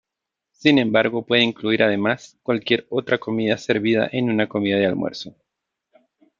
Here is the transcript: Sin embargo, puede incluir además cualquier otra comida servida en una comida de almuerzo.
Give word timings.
Sin 0.53 0.79
embargo, 0.79 1.27
puede 1.27 1.43
incluir 1.43 1.83
además 1.83 2.35
cualquier 2.41 2.87
otra 2.89 3.19
comida 3.19 3.55
servida 3.59 4.09
en 4.11 4.31
una 4.31 4.47
comida 4.49 4.77
de 4.79 4.87
almuerzo. 4.87 5.35